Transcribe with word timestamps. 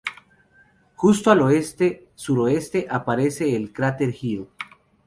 Justo 0.95 1.29
al 1.29 1.43
oeste-suroeste 1.43 2.87
aparece 2.89 3.55
el 3.55 3.71
cráter 3.71 4.15
Hill. 4.19 4.47